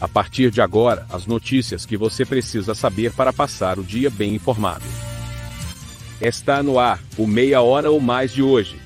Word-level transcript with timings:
A 0.00 0.06
partir 0.06 0.52
de 0.52 0.60
agora, 0.60 1.04
as 1.10 1.26
notícias 1.26 1.84
que 1.84 1.96
você 1.96 2.24
precisa 2.24 2.72
saber 2.72 3.12
para 3.12 3.32
passar 3.32 3.80
o 3.80 3.82
dia 3.82 4.08
bem 4.08 4.32
informado. 4.32 4.84
Está 6.20 6.62
no 6.62 6.78
ar, 6.78 7.02
o 7.18 7.26
Meia 7.26 7.60
Hora 7.62 7.90
ou 7.90 8.00
Mais 8.00 8.32
de 8.32 8.40
hoje. 8.40 8.80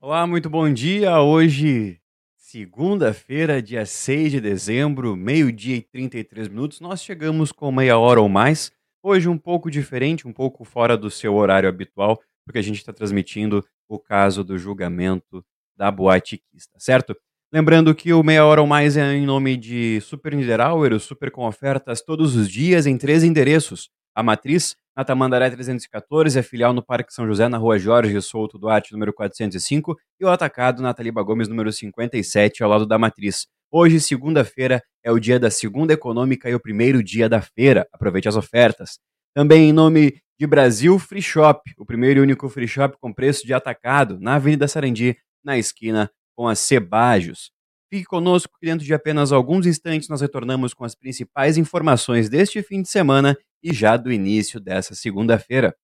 Olá, 0.00 0.28
muito 0.28 0.48
bom 0.48 0.72
dia. 0.72 1.20
Hoje, 1.20 1.98
segunda-feira, 2.36 3.60
dia 3.60 3.84
6 3.84 4.30
de 4.30 4.40
dezembro, 4.40 5.16
meio-dia 5.16 5.74
e 5.74 5.82
33 5.82 6.46
minutos, 6.46 6.78
nós 6.78 7.02
chegamos 7.02 7.50
com 7.50 7.72
meia 7.72 7.98
hora 7.98 8.20
ou 8.20 8.28
mais. 8.28 8.70
Hoje 9.02 9.28
um 9.28 9.36
pouco 9.36 9.68
diferente, 9.68 10.28
um 10.28 10.32
pouco 10.32 10.64
fora 10.64 10.96
do 10.96 11.10
seu 11.10 11.34
horário 11.34 11.68
habitual, 11.68 12.22
porque 12.44 12.60
a 12.60 12.62
gente 12.62 12.76
está 12.76 12.92
transmitindo 12.92 13.66
o 13.88 13.98
caso 13.98 14.44
do 14.44 14.56
julgamento 14.56 15.44
da 15.76 15.90
tá 15.90 16.78
certo? 16.78 17.16
Lembrando 17.54 17.94
que 17.94 18.12
o 18.12 18.20
Meia 18.20 18.44
Hora 18.44 18.60
ou 18.60 18.66
Mais 18.66 18.96
é 18.96 19.14
em 19.14 19.24
nome 19.24 19.56
de 19.56 20.00
Super 20.00 20.34
Niederauer, 20.34 20.92
o 20.92 20.98
Super 20.98 21.30
com 21.30 21.46
ofertas 21.46 22.02
todos 22.02 22.34
os 22.34 22.50
dias 22.50 22.84
em 22.84 22.98
três 22.98 23.22
endereços. 23.22 23.90
A 24.12 24.24
Matriz, 24.24 24.74
na 24.96 25.04
Tamandaré 25.04 25.48
314, 25.48 26.36
a 26.36 26.42
filial 26.42 26.72
no 26.72 26.84
Parque 26.84 27.14
São 27.14 27.28
José, 27.28 27.48
na 27.48 27.56
rua 27.56 27.78
Jorge 27.78 28.20
Souto 28.20 28.58
Duarte, 28.58 28.92
número 28.92 29.12
405, 29.12 29.96
e 30.18 30.24
o 30.24 30.28
Atacado 30.30 30.82
na 30.82 30.92
Taliba 30.92 31.22
Gomes, 31.22 31.46
número 31.46 31.70
57, 31.70 32.60
ao 32.64 32.68
lado 32.68 32.86
da 32.86 32.98
Matriz. 32.98 33.46
Hoje, 33.70 34.00
segunda-feira, 34.00 34.82
é 35.04 35.12
o 35.12 35.20
dia 35.20 35.38
da 35.38 35.48
segunda 35.48 35.92
econômica 35.92 36.50
e 36.50 36.56
o 36.56 36.60
primeiro 36.60 37.04
dia 37.04 37.28
da 37.28 37.40
feira. 37.40 37.86
Aproveite 37.92 38.28
as 38.28 38.34
ofertas. 38.34 38.98
Também 39.32 39.68
em 39.68 39.72
nome 39.72 40.20
de 40.40 40.44
Brasil 40.44 40.98
Free 40.98 41.22
Shop, 41.22 41.62
o 41.78 41.86
primeiro 41.86 42.18
e 42.18 42.22
único 42.24 42.48
free 42.48 42.66
shop 42.66 42.96
com 43.00 43.12
preço 43.12 43.46
de 43.46 43.54
atacado, 43.54 44.18
na 44.18 44.34
Avenida 44.34 44.66
Sarandi, 44.66 45.16
na 45.44 45.56
esquina 45.56 46.10
com 46.34 46.48
a 46.48 46.54
Cebajos. 46.54 47.50
Fique 47.92 48.06
conosco 48.06 48.52
que 48.60 48.66
dentro 48.66 48.84
de 48.84 48.92
apenas 48.92 49.30
alguns 49.30 49.66
instantes 49.66 50.08
nós 50.08 50.20
retornamos 50.20 50.74
com 50.74 50.84
as 50.84 50.94
principais 50.94 51.56
informações 51.56 52.28
deste 52.28 52.62
fim 52.62 52.82
de 52.82 52.88
semana 52.88 53.36
e 53.62 53.72
já 53.72 53.96
do 53.96 54.12
início 54.12 54.58
dessa 54.58 54.94
segunda-feira. 54.94 55.74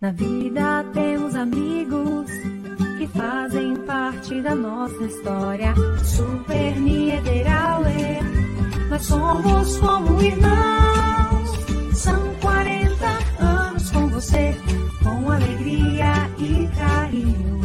Na 0.00 0.10
vida 0.10 0.84
temos 0.92 1.34
amigos 1.34 2.30
que 2.98 3.06
fazem 3.06 3.76
parte 3.86 4.40
da 4.42 4.54
nossa 4.54 5.04
história. 5.04 5.74
Super 6.02 6.76
Niederauer, 6.80 8.20
nós 8.88 9.02
somos 9.04 9.78
como 9.78 10.22
irmãos. 10.22 11.50
São 11.94 12.34
40 12.40 13.06
anos 13.38 13.90
com 13.90 14.08
você, 14.08 14.56
com 15.02 15.30
alegria 15.30 16.30
e 16.38 16.66
carinho. 16.76 17.59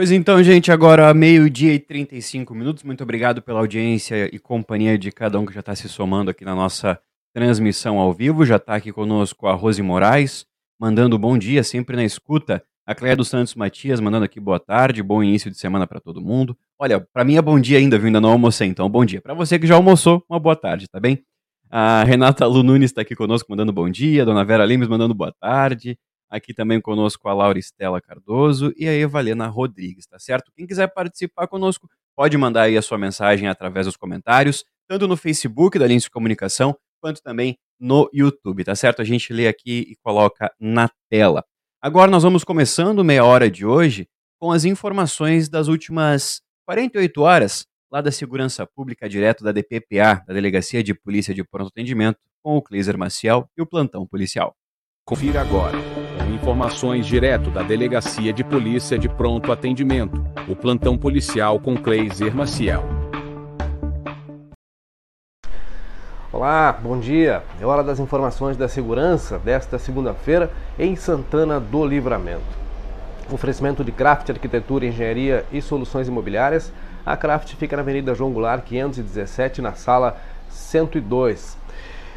Pois 0.00 0.10
então, 0.10 0.42
gente, 0.42 0.72
agora 0.72 1.12
meio-dia 1.12 1.74
e 1.74 1.78
35 1.78 2.54
minutos. 2.54 2.82
Muito 2.82 3.02
obrigado 3.04 3.42
pela 3.42 3.60
audiência 3.60 4.34
e 4.34 4.38
companhia 4.38 4.96
de 4.96 5.12
cada 5.12 5.38
um 5.38 5.44
que 5.44 5.52
já 5.52 5.60
está 5.60 5.74
se 5.74 5.90
somando 5.90 6.30
aqui 6.30 6.42
na 6.42 6.54
nossa 6.54 6.98
transmissão 7.34 7.98
ao 7.98 8.10
vivo. 8.10 8.46
Já 8.46 8.56
está 8.56 8.76
aqui 8.76 8.92
conosco 8.92 9.46
a 9.46 9.52
Rose 9.52 9.82
Moraes, 9.82 10.46
mandando 10.80 11.18
bom 11.18 11.36
dia, 11.36 11.62
sempre 11.62 11.96
na 11.96 12.02
escuta. 12.02 12.64
A 12.86 12.94
Cléia 12.94 13.14
dos 13.14 13.28
Santos 13.28 13.54
Matias, 13.54 14.00
mandando 14.00 14.24
aqui 14.24 14.40
boa 14.40 14.58
tarde, 14.58 15.02
bom 15.02 15.22
início 15.22 15.50
de 15.50 15.58
semana 15.58 15.86
para 15.86 16.00
todo 16.00 16.22
mundo. 16.22 16.56
Olha, 16.78 17.06
para 17.12 17.22
mim 17.22 17.36
é 17.36 17.42
bom 17.42 17.60
dia 17.60 17.76
ainda, 17.76 17.98
viu? 17.98 18.06
Ainda 18.06 18.22
não 18.22 18.30
almocei, 18.30 18.68
então 18.68 18.88
bom 18.88 19.04
dia. 19.04 19.20
Para 19.20 19.34
você 19.34 19.58
que 19.58 19.66
já 19.66 19.74
almoçou, 19.74 20.24
uma 20.30 20.40
boa 20.40 20.56
tarde, 20.56 20.88
tá 20.88 20.98
bem? 20.98 21.22
A 21.68 22.04
Renata 22.04 22.46
Lu 22.46 22.62
Nunes 22.62 22.90
está 22.90 23.02
aqui 23.02 23.14
conosco, 23.14 23.50
mandando 23.50 23.70
bom 23.70 23.90
dia. 23.90 24.24
Dona 24.24 24.46
Vera 24.46 24.64
Limes, 24.64 24.88
mandando 24.88 25.12
boa 25.12 25.34
tarde. 25.38 25.98
Aqui 26.30 26.54
também 26.54 26.80
conosco 26.80 27.28
a 27.28 27.34
Laura 27.34 27.58
Estela 27.58 28.00
Cardoso 28.00 28.72
e 28.76 28.86
a 28.88 28.94
Evalena 28.94 29.48
Rodrigues, 29.48 30.06
tá 30.06 30.18
certo? 30.18 30.52
Quem 30.54 30.66
quiser 30.66 30.86
participar 30.86 31.48
conosco, 31.48 31.88
pode 32.14 32.38
mandar 32.38 32.62
aí 32.62 32.76
a 32.76 32.82
sua 32.82 32.96
mensagem 32.96 33.48
através 33.48 33.86
dos 33.86 33.96
comentários, 33.96 34.64
tanto 34.86 35.08
no 35.08 35.16
Facebook 35.16 35.78
da 35.78 35.86
Lince 35.86 36.08
Comunicação, 36.08 36.76
quanto 37.00 37.20
também 37.20 37.58
no 37.80 38.08
YouTube, 38.12 38.62
tá 38.62 38.76
certo? 38.76 39.02
A 39.02 39.04
gente 39.04 39.32
lê 39.32 39.48
aqui 39.48 39.86
e 39.88 39.96
coloca 40.02 40.52
na 40.60 40.88
tela. 41.08 41.44
Agora 41.82 42.10
nós 42.10 42.22
vamos 42.22 42.44
começando 42.44 43.02
meia 43.02 43.24
hora 43.24 43.50
de 43.50 43.66
hoje 43.66 44.06
com 44.38 44.52
as 44.52 44.64
informações 44.64 45.48
das 45.48 45.66
últimas 45.66 46.42
48 46.66 47.22
horas 47.22 47.66
lá 47.90 48.00
da 48.00 48.12
Segurança 48.12 48.66
Pública, 48.66 49.08
direto 49.08 49.42
da 49.42 49.50
DPPA, 49.50 50.22
da 50.26 50.32
Delegacia 50.32 50.82
de 50.82 50.94
Polícia 50.94 51.34
de 51.34 51.42
Pronto 51.42 51.68
Atendimento, 51.68 52.18
com 52.42 52.56
o 52.56 52.62
Cleiser 52.62 52.96
Maciel 52.96 53.48
e 53.56 53.62
o 53.62 53.66
plantão 53.66 54.06
policial. 54.06 54.54
Confira 55.04 55.40
agora. 55.40 55.99
Informações 56.40 57.06
direto 57.06 57.50
da 57.50 57.62
Delegacia 57.62 58.32
de 58.32 58.42
Polícia 58.42 58.98
de 58.98 59.10
Pronto 59.10 59.52
Atendimento. 59.52 60.24
O 60.48 60.56
plantão 60.56 60.96
policial 60.96 61.60
com 61.60 61.76
Cleiser 61.76 62.34
Maciel. 62.34 62.82
Olá, 66.32 66.72
bom 66.72 66.98
dia. 66.98 67.42
É 67.60 67.66
hora 67.66 67.84
das 67.84 68.00
informações 68.00 68.56
da 68.56 68.68
segurança 68.68 69.38
desta 69.38 69.78
segunda-feira 69.78 70.50
em 70.78 70.96
Santana 70.96 71.60
do 71.60 71.84
Livramento. 71.84 72.58
Oferecimento 73.30 73.84
de 73.84 73.92
Craft 73.92 74.30
Arquitetura, 74.30 74.86
Engenharia 74.86 75.44
e 75.52 75.60
Soluções 75.60 76.08
Imobiliárias. 76.08 76.72
A 77.04 77.18
Craft 77.18 77.54
fica 77.56 77.76
na 77.76 77.82
Avenida 77.82 78.14
João 78.14 78.32
Goulart, 78.32 78.64
517, 78.64 79.60
na 79.60 79.74
sala 79.74 80.16
102. 80.48 81.58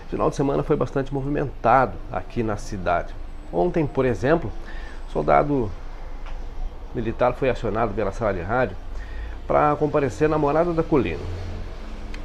O 0.08 0.10
final 0.10 0.30
de 0.30 0.38
semana 0.38 0.64
foi 0.64 0.78
bastante 0.78 1.14
movimentado 1.14 1.98
aqui 2.10 2.42
na 2.42 2.56
cidade. 2.56 3.23
Ontem, 3.54 3.86
por 3.86 4.04
exemplo, 4.04 4.52
soldado 5.12 5.70
militar 6.96 7.34
foi 7.34 7.50
acionado 7.50 7.94
pela 7.94 8.12
sala 8.12 8.34
de 8.34 8.42
rádio 8.42 8.76
para 9.48 9.76
comparecer 9.76 10.28
na 10.28 10.40
Morada 10.40 10.74
da 10.74 10.82
Colina. 10.82 11.22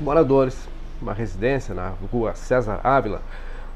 Moradores, 0.00 0.68
uma 1.02 1.12
residência 1.12 1.74
na 1.74 1.92
rua 2.10 2.34
César 2.34 2.80
Ávila, 2.82 3.20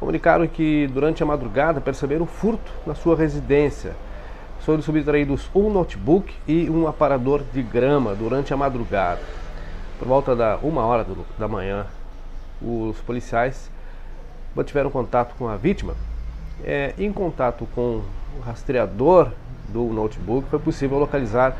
comunicaram 0.00 0.46
que 0.46 0.86
durante 0.88 1.22
a 1.22 1.26
madrugada 1.26 1.80
perceberam 1.80 2.24
furto 2.24 2.72
na 2.86 2.94
sua 2.94 3.14
residência. 3.16 3.94
Foram 4.60 4.80
subtraídos 4.80 5.50
um 5.54 5.68
notebook 5.68 6.32
e 6.46 6.70
um 6.70 6.86
aparador 6.86 7.42
de 7.52 7.62
grama 7.62 8.14
durante 8.14 8.54
a 8.54 8.56
madrugada. 8.56 9.20
Por 9.98 10.08
volta 10.08 10.34
da 10.34 10.56
uma 10.62 10.84
hora 10.86 11.04
do- 11.04 11.26
da 11.38 11.48
manhã, 11.48 11.86
os 12.60 12.96
policiais 13.00 13.70
mantiveram 14.54 14.90
contato 14.90 15.34
com 15.36 15.48
a 15.48 15.56
vítima. 15.56 15.94
É, 16.64 16.94
em 16.98 17.12
contato 17.12 17.66
com 17.74 18.02
o 18.38 18.40
rastreador 18.44 19.30
do 19.68 19.84
notebook, 19.84 20.48
foi 20.48 20.58
possível 20.58 20.98
localizar 20.98 21.56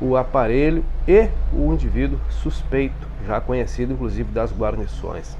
o 0.00 0.16
aparelho 0.16 0.82
e 1.06 1.28
o 1.52 1.72
indivíduo 1.72 2.18
suspeito, 2.30 3.06
já 3.26 3.40
conhecido 3.40 3.92
inclusive 3.92 4.32
das 4.32 4.50
guarnições. 4.52 5.36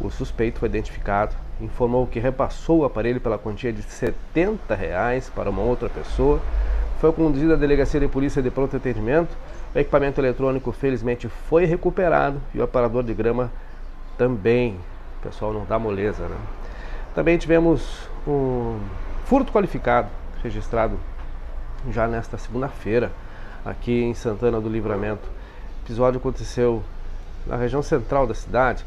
O 0.00 0.10
suspeito 0.10 0.60
foi 0.60 0.68
identificado, 0.68 1.34
informou 1.60 2.06
que 2.06 2.18
repassou 2.18 2.80
o 2.80 2.84
aparelho 2.84 3.20
pela 3.20 3.38
quantia 3.38 3.72
de 3.72 3.82
70 3.82 4.74
reais 4.74 5.30
para 5.34 5.50
uma 5.50 5.62
outra 5.62 5.88
pessoa. 5.88 6.40
Foi 7.00 7.12
conduzido 7.12 7.52
à 7.52 7.56
delegacia 7.56 8.00
de 8.00 8.08
polícia 8.08 8.42
de 8.42 8.50
pronto 8.50 8.76
atendimento. 8.76 9.36
O 9.74 9.78
equipamento 9.78 10.20
eletrônico 10.20 10.72
felizmente 10.72 11.28
foi 11.28 11.66
recuperado 11.66 12.40
e 12.54 12.58
o 12.58 12.62
aparador 12.62 13.02
de 13.02 13.12
grama 13.12 13.50
também. 14.16 14.76
O 15.18 15.22
pessoal 15.22 15.52
não 15.52 15.64
dá 15.64 15.78
moleza, 15.78 16.26
né? 16.26 16.36
Também 17.14 17.36
tivemos 17.36 18.08
um 18.26 18.78
furto 19.24 19.52
qualificado 19.52 20.08
registrado 20.42 20.98
já 21.90 22.06
nesta 22.06 22.38
segunda-feira 22.38 23.10
aqui 23.64 24.02
em 24.02 24.14
Santana 24.14 24.60
do 24.60 24.68
Livramento. 24.68 25.28
episódio 25.84 26.18
aconteceu 26.18 26.82
na 27.46 27.56
região 27.56 27.82
central 27.82 28.26
da 28.26 28.34
cidade. 28.34 28.84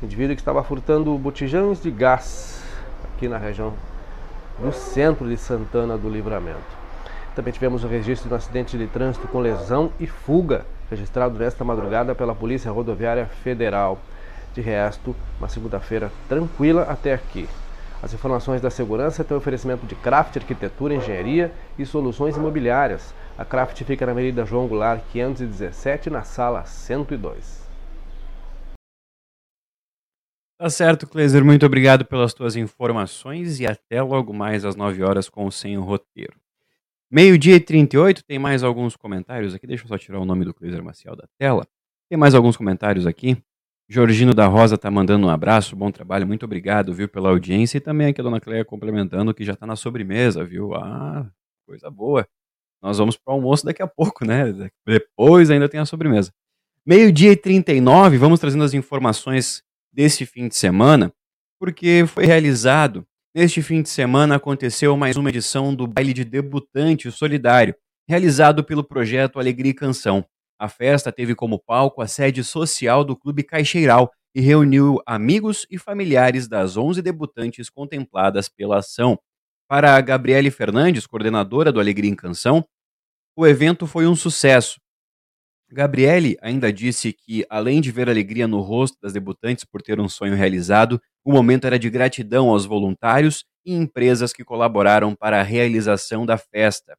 Um 0.00 0.06
indivíduo 0.06 0.34
que 0.34 0.42
estava 0.42 0.62
furtando 0.64 1.16
botijões 1.16 1.80
de 1.80 1.90
gás 1.90 2.62
aqui 3.04 3.28
na 3.28 3.38
região 3.38 3.72
do 4.58 4.72
centro 4.72 5.28
de 5.28 5.36
Santana 5.36 5.96
do 5.96 6.08
Livramento. 6.08 6.82
Também 7.34 7.52
tivemos 7.52 7.84
o 7.84 7.88
registro 7.88 8.28
de 8.28 8.34
um 8.34 8.36
acidente 8.36 8.76
de 8.76 8.86
trânsito 8.86 9.26
com 9.28 9.38
lesão 9.38 9.90
e 9.98 10.06
fuga, 10.06 10.66
registrado 10.90 11.38
nesta 11.38 11.64
madrugada 11.64 12.14
pela 12.14 12.34
Polícia 12.34 12.70
Rodoviária 12.70 13.26
Federal. 13.42 13.98
De 14.54 14.60
resto, 14.60 15.16
uma 15.38 15.48
segunda-feira 15.48 16.12
tranquila 16.28 16.82
até 16.82 17.14
aqui. 17.14 17.48
As 18.02 18.12
informações 18.12 18.60
da 18.60 18.68
segurança 18.68 19.22
têm 19.22 19.36
oferecimento 19.36 19.86
de 19.86 19.94
Craft 19.94 20.36
Arquitetura, 20.36 20.92
Engenharia 20.92 21.52
e 21.78 21.86
Soluções 21.86 22.36
Imobiliárias. 22.36 23.14
A 23.38 23.44
Craft 23.44 23.84
fica 23.84 24.04
na 24.04 24.10
Avenida 24.10 24.44
João 24.44 24.66
Goulart, 24.66 25.04
517, 25.12 26.10
na 26.10 26.24
sala 26.24 26.64
102. 26.64 27.62
Tá 30.58 30.68
certo, 30.68 31.06
Kleiser. 31.06 31.44
Muito 31.44 31.64
obrigado 31.64 32.04
pelas 32.04 32.34
tuas 32.34 32.56
informações 32.56 33.60
e 33.60 33.66
até 33.68 34.02
logo 34.02 34.32
mais 34.32 34.64
às 34.64 34.74
9 34.74 35.00
horas 35.04 35.28
com 35.28 35.46
o 35.46 35.52
Sem 35.52 35.76
Roteiro. 35.76 36.34
Meio-dia 37.08 37.54
e 37.54 37.60
38, 37.60 38.24
tem 38.24 38.38
mais 38.38 38.64
alguns 38.64 38.96
comentários 38.96 39.54
aqui. 39.54 39.66
Deixa 39.66 39.84
eu 39.84 39.88
só 39.88 39.96
tirar 39.96 40.18
o 40.18 40.24
nome 40.24 40.44
do 40.44 40.52
Cleiser 40.52 40.82
Maciel 40.82 41.14
da 41.14 41.28
tela. 41.38 41.64
Tem 42.08 42.18
mais 42.18 42.34
alguns 42.34 42.56
comentários 42.56 43.06
aqui. 43.06 43.40
Jorginho 43.92 44.32
da 44.32 44.46
Rosa 44.46 44.78
tá 44.78 44.90
mandando 44.90 45.26
um 45.26 45.30
abraço, 45.30 45.76
bom 45.76 45.90
trabalho, 45.90 46.26
muito 46.26 46.44
obrigado, 46.44 46.94
viu, 46.94 47.08
pela 47.08 47.28
audiência. 47.28 47.78
E 47.78 47.80
também 47.80 48.08
aqui 48.08 48.20
a 48.20 48.24
dona 48.24 48.40
Cleia 48.40 48.64
complementando 48.64 49.34
que 49.34 49.44
já 49.44 49.54
tá 49.54 49.66
na 49.66 49.76
sobremesa, 49.76 50.44
viu? 50.44 50.74
Ah, 50.74 51.30
coisa 51.66 51.90
boa. 51.90 52.26
Nós 52.82 52.98
vamos 52.98 53.16
pro 53.16 53.34
almoço 53.34 53.64
daqui 53.64 53.82
a 53.82 53.86
pouco, 53.86 54.24
né? 54.24 54.70
Depois 54.86 55.50
ainda 55.50 55.68
tem 55.68 55.80
a 55.80 55.84
sobremesa. 55.84 56.32
Meio-dia 56.84 57.32
e 57.32 57.36
39, 57.36 58.18
vamos 58.18 58.40
trazendo 58.40 58.64
as 58.64 58.74
informações 58.74 59.62
desse 59.92 60.26
fim 60.26 60.48
de 60.48 60.56
semana, 60.56 61.12
porque 61.60 62.04
foi 62.06 62.24
realizado 62.24 63.06
Neste 63.34 63.62
fim 63.62 63.80
de 63.80 63.88
semana 63.88 64.36
aconteceu 64.36 64.94
mais 64.94 65.16
uma 65.16 65.30
edição 65.30 65.74
do 65.74 65.86
Baile 65.86 66.12
de 66.12 66.22
Debutante 66.22 67.10
Solidário, 67.10 67.74
realizado 68.06 68.62
pelo 68.62 68.84
projeto 68.84 69.38
Alegria 69.38 69.70
e 69.70 69.74
Canção. 69.74 70.22
A 70.62 70.68
festa 70.68 71.10
teve 71.10 71.34
como 71.34 71.58
palco 71.58 72.00
a 72.00 72.06
sede 72.06 72.44
social 72.44 73.02
do 73.02 73.16
Clube 73.16 73.42
Caixeiral 73.42 74.12
e 74.32 74.40
reuniu 74.40 75.02
amigos 75.04 75.66
e 75.68 75.76
familiares 75.76 76.46
das 76.46 76.76
11 76.76 77.02
debutantes 77.02 77.68
contempladas 77.68 78.48
pela 78.48 78.78
ação. 78.78 79.18
Para 79.66 79.96
a 79.96 80.00
Gabriele 80.00 80.52
Fernandes, 80.52 81.04
coordenadora 81.04 81.72
do 81.72 81.80
Alegria 81.80 82.08
em 82.08 82.14
Canção, 82.14 82.64
o 83.34 83.44
evento 83.44 83.88
foi 83.88 84.06
um 84.06 84.14
sucesso. 84.14 84.80
Gabriele 85.68 86.38
ainda 86.40 86.72
disse 86.72 87.12
que, 87.12 87.44
além 87.50 87.80
de 87.80 87.90
ver 87.90 88.08
alegria 88.08 88.46
no 88.46 88.60
rosto 88.60 88.96
das 89.02 89.12
debutantes 89.12 89.64
por 89.64 89.82
ter 89.82 89.98
um 89.98 90.08
sonho 90.08 90.36
realizado, 90.36 91.02
o 91.24 91.32
momento 91.32 91.66
era 91.66 91.76
de 91.76 91.90
gratidão 91.90 92.50
aos 92.50 92.64
voluntários 92.64 93.44
e 93.66 93.74
empresas 93.74 94.32
que 94.32 94.44
colaboraram 94.44 95.12
para 95.16 95.40
a 95.40 95.42
realização 95.42 96.24
da 96.24 96.38
festa. 96.38 96.96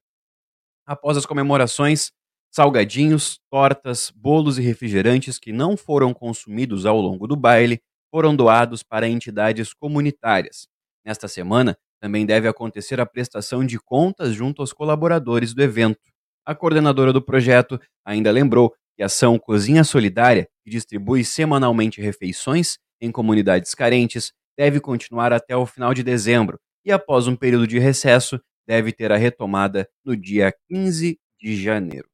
Após 0.86 1.15
as 1.15 1.25
comemorações, 1.25 2.12
salgadinhos, 2.53 3.39
tortas, 3.50 4.13
bolos 4.15 4.59
e 4.59 4.61
refrigerantes 4.61 5.39
que 5.39 5.51
não 5.51 5.75
foram 5.75 6.13
consumidos 6.13 6.85
ao 6.85 7.01
longo 7.01 7.25
do 7.25 7.35
baile 7.35 7.81
foram 8.11 8.35
doados 8.35 8.83
para 8.83 9.07
entidades 9.07 9.73
comunitárias. 9.73 10.67
Nesta 11.03 11.27
semana, 11.27 11.75
também 12.00 12.27
deve 12.27 12.47
acontecer 12.47 13.01
a 13.01 13.07
prestação 13.07 13.65
de 13.65 13.79
contas 13.79 14.35
junto 14.35 14.61
aos 14.61 14.71
colaboradores 14.71 15.51
do 15.51 15.63
evento. 15.63 16.00
A 16.45 16.53
coordenadora 16.53 17.11
do 17.11 17.23
projeto 17.23 17.79
ainda 18.05 18.29
lembrou 18.29 18.71
que 18.95 19.01
a 19.01 19.07
ação 19.07 19.39
Cozinha 19.39 19.83
Solidária, 19.83 20.47
que 20.63 20.69
distribui 20.69 21.25
semanalmente 21.25 22.01
refeições, 22.01 22.77
em 23.01 23.11
comunidades 23.11 23.73
carentes 23.73 24.31
deve 24.55 24.79
continuar 24.79 25.33
até 25.33 25.55
o 25.57 25.65
final 25.65 25.91
de 25.91 26.03
dezembro 26.03 26.59
e, 26.85 26.91
após 26.91 27.25
um 27.25 27.35
período 27.35 27.65
de 27.65 27.79
recesso, 27.79 28.39
deve 28.67 28.91
ter 28.91 29.11
a 29.11 29.17
retomada 29.17 29.89
no 30.05 30.15
dia 30.15 30.53
15 30.69 31.17
de 31.41 31.55
janeiro. 31.55 32.12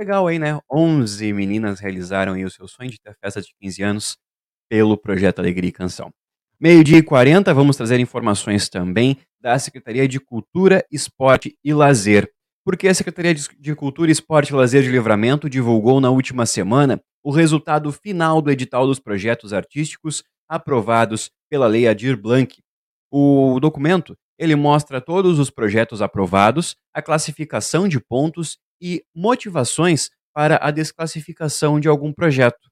Legal 0.00 0.26
aí, 0.26 0.38
né? 0.38 0.58
11 0.72 1.30
meninas 1.34 1.78
realizaram 1.78 2.32
aí 2.32 2.42
o 2.42 2.50
seu 2.50 2.66
sonho 2.66 2.90
de 2.90 2.98
ter 2.98 3.14
festa 3.22 3.42
de 3.42 3.52
15 3.60 3.82
anos 3.82 4.16
pelo 4.66 4.96
projeto 4.96 5.40
Alegria 5.40 5.68
e 5.68 5.72
Canção. 5.72 6.10
Meio-dia 6.58 6.96
e 6.96 7.02
40, 7.02 7.52
vamos 7.52 7.76
trazer 7.76 8.00
informações 8.00 8.70
também 8.70 9.18
da 9.38 9.58
Secretaria 9.58 10.08
de 10.08 10.18
Cultura, 10.18 10.82
Esporte 10.90 11.54
e 11.62 11.74
Lazer. 11.74 12.32
Porque 12.64 12.88
a 12.88 12.94
Secretaria 12.94 13.34
de 13.34 13.74
Cultura, 13.74 14.10
Esporte 14.10 14.54
e 14.54 14.56
Lazer 14.56 14.82
de 14.82 14.90
Livramento 14.90 15.50
divulgou 15.50 16.00
na 16.00 16.08
última 16.08 16.46
semana 16.46 16.98
o 17.22 17.30
resultado 17.30 17.92
final 17.92 18.40
do 18.40 18.50
edital 18.50 18.86
dos 18.86 18.98
projetos 18.98 19.52
artísticos 19.52 20.24
aprovados 20.48 21.30
pela 21.50 21.66
Lei 21.66 21.86
Adir 21.86 22.16
Blanc. 22.16 22.56
O 23.12 23.60
documento 23.60 24.16
ele 24.38 24.56
mostra 24.56 24.98
todos 24.98 25.38
os 25.38 25.50
projetos 25.50 26.00
aprovados, 26.00 26.74
a 26.94 27.02
classificação 27.02 27.86
de 27.86 28.00
pontos 28.00 28.56
e 28.80 29.02
motivações 29.14 30.10
para 30.32 30.58
a 30.62 30.70
desclassificação 30.70 31.80
de 31.80 31.88
algum 31.88 32.12
projeto. 32.12 32.70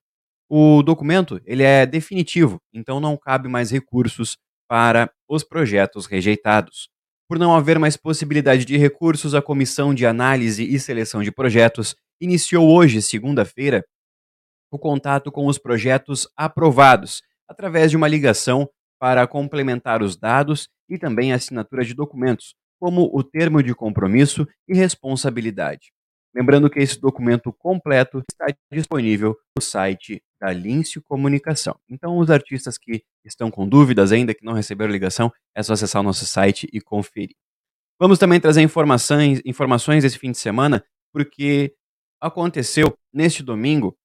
O 0.48 0.82
documento 0.82 1.40
ele 1.44 1.62
é 1.62 1.84
definitivo, 1.84 2.60
então 2.72 3.00
não 3.00 3.16
cabe 3.16 3.48
mais 3.48 3.70
recursos 3.70 4.38
para 4.68 5.10
os 5.28 5.44
projetos 5.44 6.06
rejeitados. 6.06 6.88
Por 7.28 7.38
não 7.38 7.54
haver 7.54 7.78
mais 7.78 7.96
possibilidade 7.96 8.64
de 8.64 8.78
recursos, 8.78 9.34
a 9.34 9.42
Comissão 9.42 9.92
de 9.92 10.06
Análise 10.06 10.64
e 10.64 10.80
Seleção 10.80 11.22
de 11.22 11.30
Projetos 11.30 11.94
iniciou 12.20 12.70
hoje, 12.74 13.02
segunda-feira, 13.02 13.84
o 14.70 14.78
contato 14.78 15.30
com 15.30 15.46
os 15.46 15.58
projetos 15.58 16.26
aprovados, 16.36 17.22
através 17.46 17.90
de 17.90 17.96
uma 17.96 18.08
ligação 18.08 18.68
para 18.98 19.26
complementar 19.26 20.02
os 20.02 20.16
dados 20.16 20.68
e 20.88 20.98
também 20.98 21.32
a 21.32 21.36
assinatura 21.36 21.84
de 21.84 21.94
documentos, 21.94 22.54
como 22.80 23.10
o 23.12 23.22
termo 23.22 23.62
de 23.62 23.74
compromisso 23.74 24.46
e 24.66 24.74
responsabilidade. 24.74 25.90
Lembrando 26.34 26.68
que 26.68 26.78
esse 26.78 27.00
documento 27.00 27.52
completo 27.52 28.22
está 28.30 28.46
disponível 28.70 29.36
no 29.56 29.62
site 29.62 30.22
da 30.40 30.52
Lincio 30.52 31.02
Comunicação. 31.02 31.78
Então, 31.88 32.18
os 32.18 32.30
artistas 32.30 32.78
que 32.78 33.02
estão 33.24 33.50
com 33.50 33.68
dúvidas 33.68 34.12
ainda, 34.12 34.34
que 34.34 34.44
não 34.44 34.52
receberam 34.52 34.92
ligação, 34.92 35.32
é 35.54 35.62
só 35.62 35.72
acessar 35.72 36.00
o 36.00 36.04
nosso 36.04 36.26
site 36.26 36.68
e 36.72 36.80
conferir. 36.80 37.34
Vamos 38.00 38.18
também 38.18 38.40
trazer 38.40 38.62
informações, 38.62 39.40
informações 39.44 40.04
desse 40.04 40.18
fim 40.18 40.30
de 40.30 40.38
semana, 40.38 40.84
porque 41.12 41.74
aconteceu 42.20 42.96
neste 43.12 43.42
domingo 43.42 43.96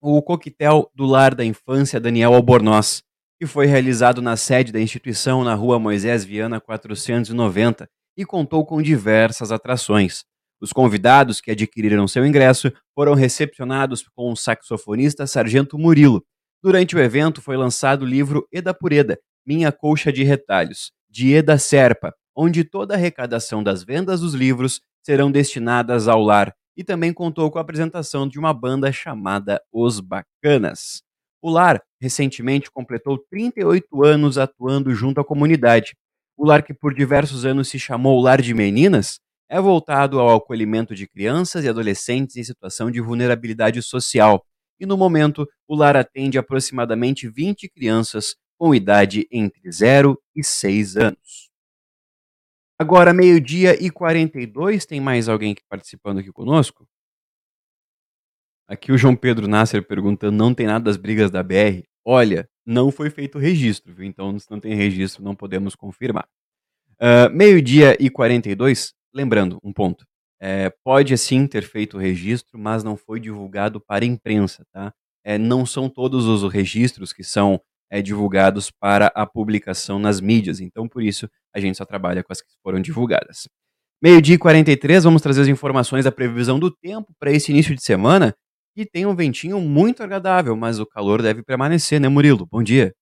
o 0.00 0.22
coquetel 0.22 0.90
do 0.94 1.04
Lar 1.04 1.34
da 1.34 1.44
Infância 1.44 2.00
Daniel 2.00 2.34
Albornoz, 2.34 3.02
que 3.38 3.46
foi 3.46 3.66
realizado 3.66 4.22
na 4.22 4.36
sede 4.36 4.72
da 4.72 4.80
instituição 4.80 5.44
na 5.44 5.54
rua 5.54 5.78
Moisés 5.78 6.24
Viana 6.24 6.60
490 6.60 7.88
e 8.16 8.24
contou 8.24 8.64
com 8.64 8.80
diversas 8.80 9.52
atrações. 9.52 10.24
Os 10.60 10.72
convidados 10.72 11.40
que 11.40 11.50
adquiriram 11.50 12.08
seu 12.08 12.24
ingresso 12.24 12.72
foram 12.94 13.14
recepcionados 13.14 14.06
com 14.14 14.32
o 14.32 14.36
saxofonista 14.36 15.26
Sargento 15.26 15.78
Murilo. 15.78 16.24
Durante 16.62 16.96
o 16.96 16.98
evento 16.98 17.42
foi 17.42 17.56
lançado 17.56 18.02
o 18.02 18.06
livro 18.06 18.46
Eda 18.52 18.72
por 18.72 18.92
Eda, 18.92 19.18
Minha 19.46 19.70
Colcha 19.70 20.12
de 20.12 20.24
Retalhos, 20.24 20.92
de 21.10 21.34
Eda 21.34 21.58
Serpa, 21.58 22.14
onde 22.34 22.64
toda 22.64 22.94
a 22.94 22.96
arrecadação 22.96 23.62
das 23.62 23.84
vendas 23.84 24.20
dos 24.20 24.34
livros 24.34 24.80
serão 25.02 25.30
destinadas 25.30 26.08
ao 26.08 26.20
lar 26.20 26.54
e 26.76 26.84
também 26.84 27.12
contou 27.12 27.50
com 27.50 27.58
a 27.58 27.62
apresentação 27.62 28.28
de 28.28 28.38
uma 28.38 28.52
banda 28.52 28.90
chamada 28.92 29.60
Os 29.72 30.00
Bacanas. 30.00 31.02
O 31.40 31.50
Lar 31.50 31.80
recentemente 32.00 32.70
completou 32.70 33.18
38 33.30 34.04
anos 34.04 34.36
atuando 34.36 34.94
junto 34.94 35.20
à 35.20 35.24
comunidade. 35.24 35.94
O 36.36 36.44
lar 36.44 36.62
que 36.62 36.74
por 36.74 36.92
diversos 36.92 37.46
anos 37.46 37.68
se 37.68 37.78
chamou 37.78 38.20
Lar 38.20 38.42
de 38.42 38.52
Meninas 38.52 39.18
é 39.48 39.60
voltado 39.60 40.18
ao 40.18 40.36
acolhimento 40.36 40.94
de 40.94 41.06
crianças 41.06 41.64
e 41.64 41.68
adolescentes 41.68 42.36
em 42.36 42.44
situação 42.44 42.90
de 42.90 43.00
vulnerabilidade 43.00 43.82
social. 43.82 44.44
E 44.78 44.86
no 44.86 44.96
momento, 44.96 45.48
o 45.66 45.74
lar 45.74 45.96
atende 45.96 46.38
aproximadamente 46.38 47.28
20 47.28 47.68
crianças 47.68 48.36
com 48.58 48.74
idade 48.74 49.26
entre 49.30 49.70
0 49.70 50.20
e 50.34 50.42
6 50.42 50.96
anos. 50.96 51.50
Agora, 52.78 53.14
meio-dia 53.14 53.82
e 53.82 53.90
42, 53.90 54.84
tem 54.84 55.00
mais 55.00 55.28
alguém 55.28 55.56
participando 55.68 56.18
aqui 56.18 56.30
conosco? 56.30 56.86
Aqui 58.68 58.92
o 58.92 58.98
João 58.98 59.16
Pedro 59.16 59.48
Nasser 59.48 59.86
perguntando: 59.86 60.36
não 60.36 60.52
tem 60.52 60.66
nada 60.66 60.84
das 60.84 60.96
brigas 60.96 61.30
da 61.30 61.42
BR? 61.42 61.84
Olha, 62.04 62.48
não 62.64 62.90
foi 62.90 63.10
feito 63.10 63.38
registro, 63.38 63.94
viu? 63.94 64.04
Então, 64.04 64.38
se 64.38 64.50
não 64.50 64.60
tem 64.60 64.74
registro, 64.74 65.24
não 65.24 65.34
podemos 65.34 65.74
confirmar. 65.74 66.28
Uh, 67.00 67.30
meio-dia 67.32 67.96
e 68.00 68.10
42, 68.10 68.92
lembrando 69.16 69.58
um 69.64 69.72
ponto. 69.72 70.04
É, 70.38 70.70
pode 70.84 71.16
sim 71.16 71.46
ter 71.46 71.62
feito 71.62 71.96
o 71.96 72.00
registro, 72.00 72.58
mas 72.58 72.84
não 72.84 72.96
foi 72.96 73.18
divulgado 73.18 73.80
para 73.80 74.04
a 74.04 74.08
imprensa, 74.08 74.64
tá? 74.70 74.92
É, 75.24 75.38
não 75.38 75.64
são 75.64 75.88
todos 75.88 76.26
os 76.26 76.52
registros 76.52 77.12
que 77.12 77.24
são 77.24 77.60
é, 77.90 78.02
divulgados 78.02 78.70
para 78.70 79.06
a 79.14 79.26
publicação 79.26 79.98
nas 79.98 80.20
mídias. 80.20 80.60
Então, 80.60 80.86
por 80.86 81.02
isso, 81.02 81.28
a 81.54 81.58
gente 81.58 81.78
só 81.78 81.84
trabalha 81.84 82.22
com 82.22 82.32
as 82.32 82.42
que 82.42 82.48
foram 82.62 82.80
divulgadas. 82.80 83.48
Meio-dia 84.02 84.34
e 84.34 84.38
43, 84.38 85.04
vamos 85.04 85.22
trazer 85.22 85.40
as 85.40 85.48
informações 85.48 86.04
da 86.04 86.12
previsão 86.12 86.58
do 86.58 86.70
tempo 86.70 87.14
para 87.18 87.32
esse 87.32 87.50
início 87.50 87.74
de 87.74 87.82
semana. 87.82 88.34
E 88.76 88.84
tem 88.84 89.06
um 89.06 89.16
ventinho 89.16 89.58
muito 89.58 90.02
agradável, 90.02 90.54
mas 90.54 90.78
o 90.78 90.84
calor 90.86 91.22
deve 91.22 91.42
permanecer, 91.42 91.98
né, 91.98 92.08
Murilo? 92.08 92.46
Bom 92.46 92.62
dia. 92.62 92.92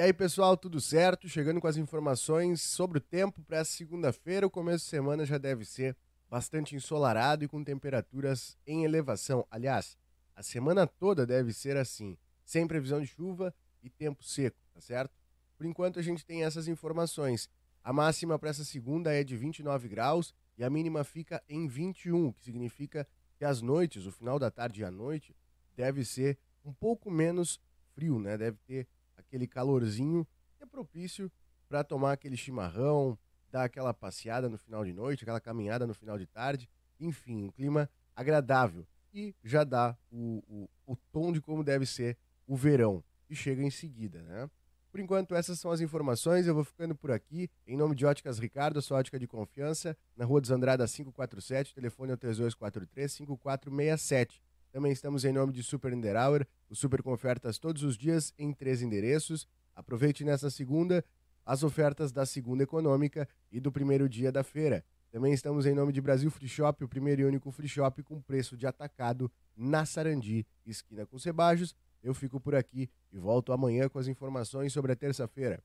E 0.00 0.02
aí, 0.02 0.14
pessoal, 0.14 0.56
tudo 0.56 0.80
certo? 0.80 1.28
Chegando 1.28 1.60
com 1.60 1.66
as 1.66 1.76
informações 1.76 2.62
sobre 2.62 2.96
o 2.96 3.00
tempo 3.02 3.42
para 3.42 3.58
essa 3.58 3.72
segunda-feira. 3.72 4.46
O 4.46 4.50
começo 4.50 4.86
de 4.86 4.90
semana 4.90 5.26
já 5.26 5.36
deve 5.36 5.62
ser 5.62 5.94
bastante 6.26 6.74
ensolarado 6.74 7.44
e 7.44 7.48
com 7.48 7.62
temperaturas 7.62 8.56
em 8.66 8.82
elevação. 8.82 9.46
Aliás, 9.50 9.98
a 10.34 10.42
semana 10.42 10.86
toda 10.86 11.26
deve 11.26 11.52
ser 11.52 11.76
assim, 11.76 12.16
sem 12.46 12.66
previsão 12.66 12.98
de 12.98 13.08
chuva 13.08 13.54
e 13.82 13.90
tempo 13.90 14.24
seco, 14.24 14.56
tá 14.72 14.80
certo? 14.80 15.14
Por 15.58 15.66
enquanto 15.66 15.98
a 15.98 16.02
gente 16.02 16.24
tem 16.24 16.44
essas 16.44 16.66
informações. 16.66 17.50
A 17.84 17.92
máxima 17.92 18.38
para 18.38 18.48
essa 18.48 18.64
segunda 18.64 19.12
é 19.12 19.22
de 19.22 19.36
29 19.36 19.86
graus 19.86 20.34
e 20.56 20.64
a 20.64 20.70
mínima 20.70 21.04
fica 21.04 21.42
em 21.46 21.68
21, 21.68 22.28
o 22.28 22.32
que 22.32 22.42
significa 22.42 23.06
que 23.36 23.44
as 23.44 23.60
noites, 23.60 24.06
o 24.06 24.12
final 24.12 24.38
da 24.38 24.50
tarde 24.50 24.80
e 24.80 24.84
a 24.84 24.90
noite, 24.90 25.36
deve 25.76 26.06
ser 26.06 26.38
um 26.64 26.72
pouco 26.72 27.10
menos 27.10 27.60
frio, 27.94 28.18
né? 28.18 28.38
Deve 28.38 28.56
ter 28.66 28.88
aquele 29.30 29.46
calorzinho 29.46 30.26
que 30.56 30.64
é 30.64 30.66
propício 30.66 31.30
para 31.68 31.84
tomar 31.84 32.12
aquele 32.12 32.36
chimarrão, 32.36 33.16
dar 33.50 33.64
aquela 33.64 33.94
passeada 33.94 34.48
no 34.48 34.58
final 34.58 34.84
de 34.84 34.92
noite, 34.92 35.22
aquela 35.22 35.40
caminhada 35.40 35.86
no 35.86 35.94
final 35.94 36.18
de 36.18 36.26
tarde. 36.26 36.68
Enfim, 36.98 37.44
um 37.44 37.50
clima 37.50 37.88
agradável. 38.14 38.84
E 39.14 39.34
já 39.42 39.62
dá 39.62 39.96
o, 40.10 40.42
o, 40.48 40.68
o 40.92 40.96
tom 41.12 41.32
de 41.32 41.40
como 41.40 41.62
deve 41.62 41.86
ser 41.86 42.18
o 42.46 42.56
verão, 42.56 43.04
que 43.26 43.34
chega 43.34 43.62
em 43.62 43.70
seguida, 43.70 44.22
né? 44.22 44.50
Por 44.90 44.98
enquanto, 44.98 45.36
essas 45.36 45.60
são 45.60 45.70
as 45.70 45.80
informações. 45.80 46.48
Eu 46.48 46.54
vou 46.54 46.64
ficando 46.64 46.96
por 46.96 47.12
aqui. 47.12 47.48
Em 47.64 47.76
nome 47.76 47.94
de 47.94 48.04
Óticas 48.04 48.40
Ricardo, 48.40 48.82
sua 48.82 48.98
ótica 48.98 49.20
de 49.20 49.28
confiança, 49.28 49.96
na 50.16 50.24
Rua 50.24 50.40
dos 50.40 50.50
Andradas 50.50 50.92
547, 50.92 51.72
telefone 51.72 52.10
é 52.10 52.14
o 52.14 52.18
3243-5467. 52.18 54.40
Também 54.72 54.92
estamos 54.92 55.24
em 55.24 55.32
nome 55.32 55.52
de 55.52 55.62
Super 55.62 55.92
Niederauer, 55.92 56.46
o 56.68 56.76
Super 56.76 57.02
com 57.02 57.12
ofertas 57.12 57.58
todos 57.58 57.82
os 57.82 57.96
dias 57.96 58.32
em 58.38 58.52
três 58.52 58.82
endereços. 58.82 59.48
Aproveite 59.74 60.24
nessa 60.24 60.50
segunda 60.50 61.04
as 61.44 61.62
ofertas 61.62 62.12
da 62.12 62.24
segunda 62.24 62.62
econômica 62.62 63.28
e 63.50 63.58
do 63.58 63.72
primeiro 63.72 64.08
dia 64.08 64.30
da 64.30 64.44
feira. 64.44 64.84
Também 65.10 65.32
estamos 65.32 65.66
em 65.66 65.74
nome 65.74 65.92
de 65.92 66.00
Brasil 66.00 66.30
Free 66.30 66.48
Shop, 66.48 66.84
o 66.84 66.88
primeiro 66.88 67.22
e 67.22 67.24
único 67.24 67.50
free 67.50 67.68
shop 67.68 68.00
com 68.04 68.20
preço 68.20 68.56
de 68.56 68.64
atacado 68.64 69.30
na 69.56 69.84
Sarandi, 69.84 70.46
esquina 70.64 71.04
com 71.04 71.18
Cebajos. 71.18 71.74
Eu 72.00 72.14
fico 72.14 72.38
por 72.38 72.54
aqui 72.54 72.88
e 73.12 73.18
volto 73.18 73.52
amanhã 73.52 73.88
com 73.88 73.98
as 73.98 74.06
informações 74.06 74.72
sobre 74.72 74.92
a 74.92 74.96
terça-feira. 74.96 75.60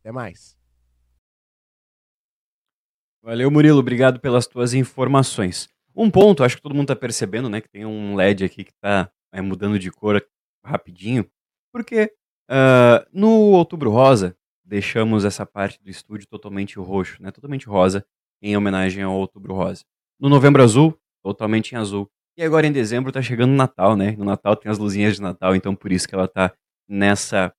Até 0.00 0.12
mais. 0.12 0.54
Valeu, 3.22 3.50
Murilo. 3.50 3.78
Obrigado 3.78 4.20
pelas 4.20 4.46
tuas 4.46 4.74
informações. 4.74 5.70
Um 5.94 6.10
ponto, 6.10 6.42
acho 6.42 6.56
que 6.56 6.62
todo 6.62 6.74
mundo 6.74 6.84
está 6.84 6.96
percebendo, 6.96 7.48
né, 7.48 7.60
que 7.60 7.68
tem 7.68 7.84
um 7.84 8.14
LED 8.14 8.44
aqui 8.44 8.64
que 8.64 8.72
está 8.72 9.10
é, 9.32 9.40
mudando 9.40 9.78
de 9.78 9.90
cor 9.90 10.24
rapidinho, 10.64 11.28
porque 11.72 12.12
uh, 12.50 13.04
no 13.12 13.28
Outubro 13.52 13.90
Rosa 13.90 14.36
deixamos 14.64 15.24
essa 15.24 15.44
parte 15.44 15.82
do 15.82 15.90
estúdio 15.90 16.26
totalmente 16.28 16.78
roxo, 16.78 17.22
né, 17.22 17.30
totalmente 17.30 17.66
rosa, 17.66 18.06
em 18.40 18.56
homenagem 18.56 19.02
ao 19.02 19.14
Outubro 19.14 19.54
Rosa. 19.54 19.84
No 20.18 20.28
Novembro 20.28 20.62
Azul, 20.62 20.98
totalmente 21.22 21.72
em 21.72 21.78
azul. 21.78 22.10
E 22.36 22.42
agora 22.42 22.66
em 22.66 22.72
dezembro 22.72 23.12
tá 23.12 23.20
chegando 23.20 23.52
o 23.52 23.56
Natal, 23.56 23.94
né? 23.96 24.12
No 24.12 24.24
Natal 24.24 24.56
tem 24.56 24.70
as 24.70 24.78
luzinhas 24.78 25.16
de 25.16 25.22
Natal, 25.22 25.54
então 25.54 25.74
por 25.74 25.92
isso 25.92 26.08
que 26.08 26.14
ela 26.14 26.26
tá 26.26 26.52
nessa 26.88 27.54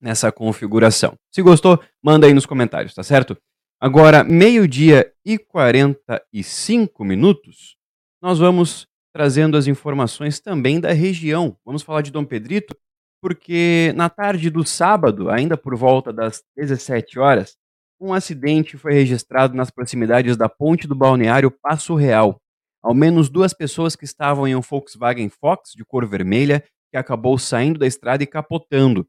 nessa 0.00 0.32
configuração. 0.32 1.14
Se 1.30 1.42
gostou, 1.42 1.78
manda 2.02 2.26
aí 2.26 2.32
nos 2.32 2.46
comentários, 2.46 2.94
tá 2.94 3.02
certo? 3.02 3.36
Agora, 3.82 4.22
meio-dia 4.22 5.10
e 5.24 5.38
45 5.38 7.02
minutos, 7.02 7.78
nós 8.20 8.38
vamos 8.38 8.86
trazendo 9.10 9.56
as 9.56 9.66
informações 9.66 10.38
também 10.38 10.78
da 10.78 10.92
região. 10.92 11.56
Vamos 11.64 11.82
falar 11.82 12.02
de 12.02 12.10
Dom 12.10 12.22
Pedrito, 12.22 12.76
porque 13.22 13.94
na 13.96 14.10
tarde 14.10 14.50
do 14.50 14.66
sábado, 14.66 15.30
ainda 15.30 15.56
por 15.56 15.74
volta 15.76 16.12
das 16.12 16.42
17 16.58 17.18
horas, 17.18 17.56
um 17.98 18.12
acidente 18.12 18.76
foi 18.76 18.92
registrado 18.92 19.56
nas 19.56 19.70
proximidades 19.70 20.36
da 20.36 20.46
ponte 20.46 20.86
do 20.86 20.94
balneário 20.94 21.50
Passo 21.50 21.94
Real, 21.94 22.36
ao 22.82 22.92
menos 22.92 23.30
duas 23.30 23.54
pessoas 23.54 23.96
que 23.96 24.04
estavam 24.04 24.46
em 24.46 24.54
um 24.54 24.60
Volkswagen 24.60 25.30
Fox 25.30 25.72
de 25.74 25.86
cor 25.86 26.06
vermelha 26.06 26.62
que 26.90 26.98
acabou 26.98 27.38
saindo 27.38 27.78
da 27.78 27.86
estrada 27.86 28.22
e 28.22 28.26
capotando. 28.26 29.08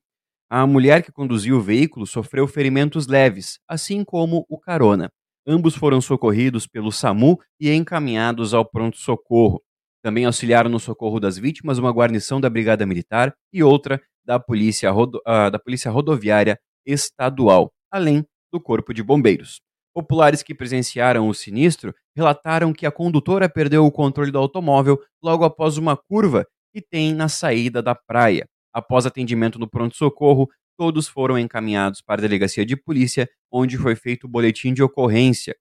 A 0.53 0.67
mulher 0.67 1.01
que 1.01 1.13
conduziu 1.13 1.55
o 1.55 1.61
veículo 1.61 2.05
sofreu 2.05 2.45
ferimentos 2.45 3.07
leves, 3.07 3.57
assim 3.69 4.03
como 4.03 4.45
o 4.49 4.59
carona. 4.59 5.09
Ambos 5.47 5.73
foram 5.73 6.01
socorridos 6.01 6.67
pelo 6.67 6.91
SAMU 6.91 7.39
e 7.57 7.71
encaminhados 7.71 8.53
ao 8.53 8.69
pronto-socorro. 8.69 9.61
Também 10.03 10.25
auxiliaram 10.25 10.69
no 10.69 10.77
socorro 10.77 11.21
das 11.21 11.37
vítimas 11.37 11.77
uma 11.77 11.89
guarnição 11.89 12.41
da 12.41 12.49
Brigada 12.49 12.85
Militar 12.85 13.33
e 13.53 13.63
outra 13.63 14.01
da 14.25 14.41
Polícia, 14.41 14.91
Rodo 14.91 15.19
uh, 15.19 15.49
da 15.49 15.57
Polícia 15.57 15.89
Rodoviária 15.89 16.59
Estadual, 16.85 17.71
além 17.89 18.25
do 18.51 18.59
Corpo 18.59 18.93
de 18.93 19.01
Bombeiros. 19.01 19.61
Populares 19.95 20.43
que 20.43 20.53
presenciaram 20.53 21.29
o 21.29 21.33
sinistro 21.33 21.95
relataram 22.13 22.73
que 22.73 22.85
a 22.85 22.91
condutora 22.91 23.47
perdeu 23.47 23.85
o 23.85 23.91
controle 23.91 24.31
do 24.31 24.37
automóvel 24.37 24.99
logo 25.23 25.45
após 25.45 25.77
uma 25.77 25.95
curva 25.95 26.45
que 26.73 26.81
tem 26.81 27.13
na 27.13 27.29
saída 27.29 27.81
da 27.81 27.95
praia. 27.95 28.45
Após 28.73 29.05
atendimento 29.05 29.59
no 29.59 29.69
pronto-socorro, 29.69 30.49
todos 30.77 31.07
foram 31.07 31.37
encaminhados 31.37 32.01
para 32.01 32.21
a 32.21 32.21
delegacia 32.21 32.65
de 32.65 32.75
polícia, 32.75 33.29
onde 33.51 33.77
foi 33.77 33.95
feito 33.95 34.25
o 34.25 34.29
boletim 34.29 34.73
de 34.73 34.81
ocorrência. 34.81 35.55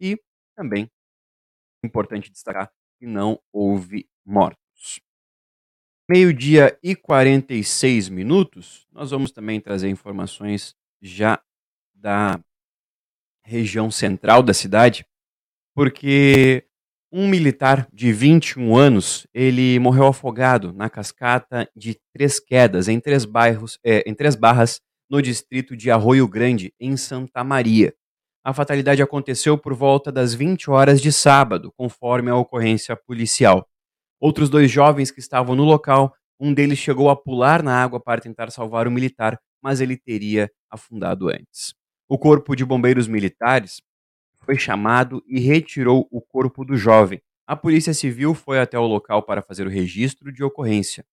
E 0.00 0.18
também 0.56 0.90
importante 1.84 2.30
destacar 2.30 2.70
que 2.98 3.06
não 3.06 3.40
houve 3.52 4.08
mortos. 4.24 5.00
Meio-dia 6.08 6.78
e 6.82 6.94
46 6.94 8.08
minutos, 8.08 8.86
nós 8.92 9.10
vamos 9.10 9.32
também 9.32 9.60
trazer 9.60 9.88
informações 9.88 10.76
já 11.00 11.42
da 11.94 12.40
região 13.44 13.90
central 13.90 14.42
da 14.42 14.54
cidade, 14.54 15.06
porque 15.74 16.66
um 17.12 17.28
militar 17.28 17.86
de 17.92 18.10
21 18.10 18.74
anos, 18.74 19.26
ele 19.34 19.78
morreu 19.78 20.06
afogado 20.06 20.72
na 20.72 20.88
cascata 20.88 21.68
de 21.76 22.00
Três 22.14 22.40
Quedas, 22.40 22.88
em 22.88 22.98
Três, 22.98 23.26
bairros, 23.26 23.78
é, 23.84 24.02
em 24.08 24.14
Três 24.14 24.34
Barras, 24.34 24.80
no 25.10 25.20
distrito 25.20 25.76
de 25.76 25.90
Arroio 25.90 26.26
Grande, 26.26 26.72
em 26.80 26.96
Santa 26.96 27.44
Maria. 27.44 27.94
A 28.42 28.54
fatalidade 28.54 29.02
aconteceu 29.02 29.58
por 29.58 29.74
volta 29.74 30.10
das 30.10 30.32
20 30.32 30.70
horas 30.70 31.02
de 31.02 31.12
sábado, 31.12 31.70
conforme 31.76 32.30
a 32.30 32.36
ocorrência 32.36 32.96
policial. 32.96 33.68
Outros 34.18 34.48
dois 34.48 34.70
jovens 34.70 35.10
que 35.10 35.20
estavam 35.20 35.54
no 35.54 35.64
local, 35.64 36.14
um 36.40 36.54
deles 36.54 36.78
chegou 36.78 37.10
a 37.10 37.16
pular 37.16 37.62
na 37.62 37.76
água 37.82 38.00
para 38.00 38.22
tentar 38.22 38.50
salvar 38.50 38.88
o 38.88 38.90
militar, 38.90 39.38
mas 39.62 39.82
ele 39.82 39.98
teria 39.98 40.50
afundado 40.70 41.28
antes. 41.28 41.74
O 42.08 42.18
Corpo 42.18 42.56
de 42.56 42.64
Bombeiros 42.64 43.06
Militares 43.06 43.82
foi 44.44 44.58
chamado 44.58 45.22
e 45.26 45.40
retirou 45.40 46.08
o 46.10 46.20
corpo 46.20 46.64
do 46.64 46.76
jovem. 46.76 47.20
A 47.46 47.56
Polícia 47.56 47.94
Civil 47.94 48.34
foi 48.34 48.58
até 48.60 48.78
o 48.78 48.86
local 48.86 49.22
para 49.22 49.42
fazer 49.42 49.66
o 49.66 49.70
registro 49.70 50.32
de 50.32 50.44
ocorrência. 50.44 51.04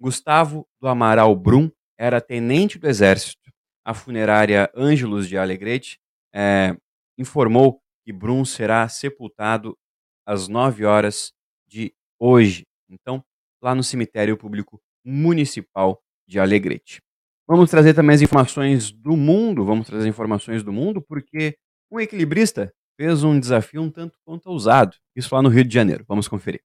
Gustavo 0.00 0.66
do 0.80 0.88
Amaral 0.88 1.34
Brum 1.36 1.70
era 1.98 2.20
tenente 2.20 2.78
do 2.78 2.88
Exército. 2.88 3.50
A 3.84 3.94
funerária 3.94 4.70
Ângelos 4.74 5.28
de 5.28 5.36
Alegrete 5.36 5.98
é, 6.34 6.76
informou 7.18 7.80
que 8.04 8.12
Brum 8.12 8.44
será 8.44 8.88
sepultado 8.88 9.76
às 10.26 10.48
9 10.48 10.84
horas 10.84 11.32
de 11.66 11.94
hoje. 12.18 12.66
Então, 12.88 13.24
lá 13.62 13.74
no 13.74 13.82
cemitério 13.82 14.36
público 14.36 14.80
municipal 15.04 16.02
de 16.26 16.38
Alegrete. 16.38 17.00
Vamos 17.46 17.70
trazer 17.70 17.94
também 17.94 18.14
as 18.14 18.22
informações 18.22 18.92
do 18.92 19.16
mundo, 19.16 19.64
vamos 19.64 19.86
trazer 19.86 20.08
informações 20.08 20.62
do 20.62 20.72
mundo, 20.72 21.02
porque 21.02 21.56
um 21.90 21.98
equilibrista 21.98 22.72
fez 22.96 23.24
um 23.24 23.38
desafio 23.38 23.82
um 23.82 23.90
tanto 23.90 24.18
quanto 24.24 24.48
ousado. 24.48 24.96
Isso 25.16 25.34
lá 25.34 25.42
no 25.42 25.48
Rio 25.48 25.64
de 25.64 25.74
Janeiro. 25.74 26.04
Vamos 26.06 26.28
conferir. 26.28 26.60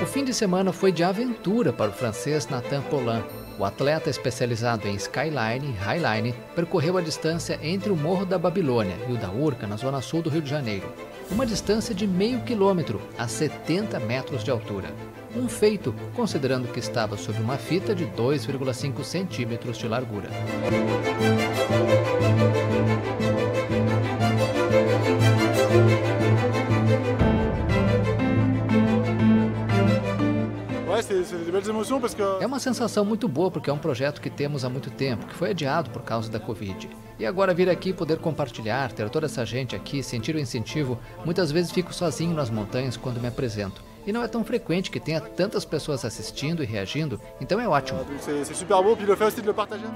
O 0.00 0.06
fim 0.06 0.24
de 0.24 0.32
semana 0.32 0.72
foi 0.72 0.92
de 0.92 1.02
aventura 1.02 1.72
para 1.72 1.90
o 1.90 1.94
francês 1.94 2.46
Nathan 2.48 2.82
Poulain 2.82 3.22
o 3.58 3.64
atleta 3.64 4.10
especializado 4.10 4.88
em 4.88 4.94
skyline 4.96 5.68
e 5.68 5.72
highline 5.72 6.34
percorreu 6.54 6.96
a 6.96 7.00
distância 7.00 7.58
entre 7.62 7.90
o 7.90 7.96
Morro 7.96 8.24
da 8.24 8.38
Babilônia 8.38 8.96
e 9.08 9.12
o 9.12 9.16
da 9.16 9.30
Urca, 9.30 9.66
na 9.66 9.76
zona 9.76 10.00
sul 10.00 10.22
do 10.22 10.30
Rio 10.30 10.42
de 10.42 10.50
Janeiro, 10.50 10.92
uma 11.32 11.46
distância 11.46 11.94
de 11.94 12.06
meio 12.06 12.42
quilômetro 12.42 13.00
a 13.16 13.26
70 13.26 13.98
metros 14.00 14.44
de 14.44 14.50
altura. 14.50 14.94
Um 15.34 15.48
feito, 15.48 15.94
considerando 16.14 16.68
que 16.68 16.78
estava 16.78 17.16
sob 17.16 17.40
uma 17.40 17.56
fita 17.56 17.94
de 17.94 18.04
2,5 18.04 19.02
centímetros 19.02 19.78
de 19.78 19.88
largura. 19.88 20.28
É 32.40 32.46
uma 32.46 32.58
sensação 32.58 33.04
muito 33.04 33.28
boa 33.28 33.50
porque 33.50 33.70
é 33.70 33.72
um 33.72 33.78
projeto 33.78 34.20
que 34.20 34.30
temos 34.30 34.64
há 34.64 34.68
muito 34.68 34.90
tempo, 34.90 35.26
que 35.26 35.34
foi 35.34 35.50
adiado 35.50 35.90
por 35.90 36.02
causa 36.02 36.30
da 36.30 36.40
Covid. 36.40 36.88
E 37.18 37.26
agora 37.26 37.54
vir 37.54 37.68
aqui 37.68 37.92
poder 37.92 38.18
compartilhar, 38.18 38.90
ter 38.92 39.08
toda 39.08 39.26
essa 39.26 39.46
gente 39.46 39.76
aqui, 39.76 40.02
sentir 40.02 40.34
o 40.34 40.40
incentivo, 40.40 40.98
muitas 41.24 41.52
vezes 41.52 41.70
fico 41.70 41.94
sozinho 41.94 42.34
nas 42.34 42.50
montanhas 42.50 42.96
quando 42.96 43.20
me 43.20 43.28
apresento. 43.28 43.82
E 44.04 44.12
não 44.12 44.22
é 44.22 44.28
tão 44.28 44.42
frequente 44.42 44.90
que 44.90 44.98
tenha 44.98 45.20
tantas 45.20 45.64
pessoas 45.64 46.04
assistindo 46.04 46.62
e 46.62 46.66
reagindo, 46.66 47.20
então 47.40 47.60
é 47.60 47.68
ótimo. 47.68 48.00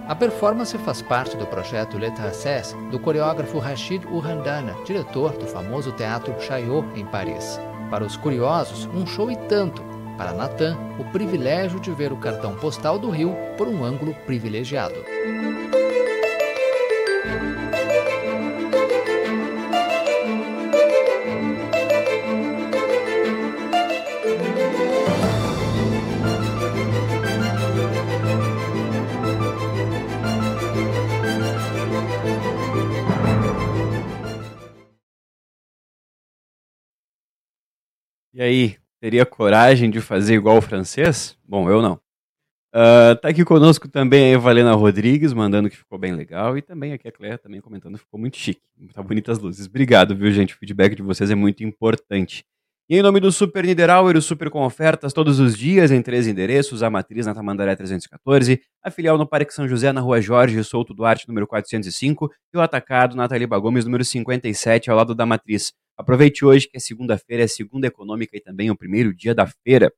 A 0.06 0.14
performance 0.14 0.78
faz 0.78 1.02
parte 1.02 1.37
do 1.37 1.46
projeto 1.46 1.99
L'État 1.99 2.28
Access, 2.28 2.76
do 2.90 3.00
coreógrafo 3.00 3.58
Rachid 3.58 4.06
Urandana, 4.06 4.76
diretor 4.85 5.32
do 5.32 5.46
famoso 5.46 5.90
teatro 5.92 6.32
Chaillot, 6.40 6.87
em 6.94 7.04
Paris. 7.06 7.58
Para 7.90 8.04
os 8.04 8.16
curiosos, 8.16 8.87
um 8.94 9.04
show 9.06 9.30
e 9.30 9.37
tanto. 9.49 9.96
Para 10.16 10.32
Nathan, 10.32 10.76
o 10.99 11.04
privilégio 11.12 11.78
de 11.78 11.90
ver 11.92 12.12
o 12.12 12.16
cartão 12.16 12.56
postal 12.56 12.99
do 12.99 13.11
Rio 13.11 13.37
por 13.56 13.68
um 13.68 13.85
ângulo 13.85 14.14
privilegiado. 14.25 15.04
E 38.32 38.42
aí, 38.42 38.76
teria 39.00 39.26
coragem 39.26 39.91
de 39.91 40.00
fazer 40.00 40.35
igual 40.35 40.59
o 40.59 40.62
francês? 40.62 41.37
Bom, 41.45 41.71
eu 41.71 41.83
não. 41.83 42.00
Uh, 42.75 43.17
tá 43.23 43.29
aqui 43.29 43.43
conosco 43.45 43.88
também 43.88 44.26
a 44.26 44.33
Evalena 44.35 44.75
Rodrigues, 44.75 45.33
mandando 45.33 45.71
que 45.71 45.76
ficou 45.76 45.99
bem 45.99 46.15
legal, 46.15 46.59
e 46.59 46.62
também 46.62 46.93
aqui 46.93 47.09
a 47.09 47.12
Cléia 47.12 47.38
também 47.38 47.61
comentando 47.61 47.95
que 47.95 48.05
ficou 48.05 48.21
muito 48.21 48.37
chique. 48.37 48.61
Tá 48.93 49.03
bonitas 49.03 49.38
luzes. 49.38 49.67
Obrigado, 49.67 50.15
viu, 50.15 50.31
gente? 50.31 50.55
O 50.55 50.59
feedback 50.59 50.95
de 50.95 51.03
vocês 51.03 51.31
é 51.31 51.35
muito 51.35 51.65
importante. 51.65 52.45
E 52.88 52.97
em 52.97 53.02
nome 53.02 53.19
do 53.19 53.33
Super 53.33 53.64
Niederauer, 53.64 54.16
o 54.16 54.23
Super 54.23 54.49
com 54.49 54.64
ofertas 54.64 55.12
todos 55.12 55.40
os 55.40 55.59
dias 55.59 55.90
em 55.90 56.00
três 56.00 56.28
endereços, 56.28 56.85
a 56.85 56.88
matriz 56.88 57.26
na 57.26 57.35
Tamandaré 57.35 57.75
314, 57.75 58.62
a 58.81 58.93
filial 58.93 59.19
no 59.19 59.26
Parque 59.26 59.52
São 59.52 59.66
José 59.66 59.93
na 59.93 60.00
Rua 60.00 60.21
Jorge 60.21 60.62
Souto 60.62 60.95
Duarte, 60.95 61.26
número 61.26 61.49
405, 61.49 62.31
e 62.55 62.57
o 62.57 62.61
atacado 62.61 63.16
na 63.16 63.26
Taliba 63.26 63.59
Gomes, 63.59 63.85
número 63.85 64.05
57, 64.05 64.88
ao 64.88 64.97
lado 64.97 65.16
da 65.16 65.26
matriz. 65.26 65.73
Aproveite 65.99 66.45
hoje 66.45 66.69
que 66.69 66.76
é 66.76 66.81
segunda-feira, 66.81 67.43
é 67.43 67.49
segunda 67.49 67.88
econômica 67.88 68.37
e 68.37 68.40
também 68.40 68.71
o 68.71 68.76
primeiro 68.76 69.12
dia 69.12 69.35
da 69.35 69.49
feira. 69.64 69.93